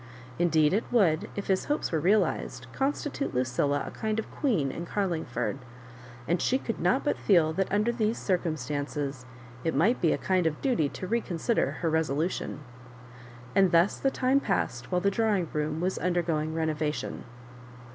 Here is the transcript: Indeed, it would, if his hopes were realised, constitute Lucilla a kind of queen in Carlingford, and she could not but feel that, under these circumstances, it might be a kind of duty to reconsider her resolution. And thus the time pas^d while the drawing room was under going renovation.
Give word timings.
Indeed, 0.39 0.73
it 0.73 0.83
would, 0.91 1.29
if 1.35 1.45
his 1.45 1.65
hopes 1.65 1.91
were 1.91 1.99
realised, 1.99 2.65
constitute 2.73 3.35
Lucilla 3.35 3.83
a 3.85 3.91
kind 3.91 4.17
of 4.17 4.31
queen 4.31 4.71
in 4.71 4.83
Carlingford, 4.87 5.59
and 6.27 6.41
she 6.41 6.57
could 6.57 6.79
not 6.79 7.03
but 7.05 7.19
feel 7.19 7.53
that, 7.53 7.71
under 7.71 7.91
these 7.91 8.17
circumstances, 8.17 9.27
it 9.63 9.75
might 9.75 10.01
be 10.01 10.11
a 10.11 10.17
kind 10.17 10.47
of 10.47 10.59
duty 10.59 10.89
to 10.89 11.05
reconsider 11.05 11.69
her 11.83 11.89
resolution. 11.91 12.61
And 13.53 13.71
thus 13.71 13.99
the 13.99 14.09
time 14.09 14.41
pas^d 14.41 14.85
while 14.87 15.01
the 15.01 15.11
drawing 15.11 15.47
room 15.53 15.81
was 15.81 15.99
under 15.99 16.23
going 16.23 16.55
renovation. 16.55 17.23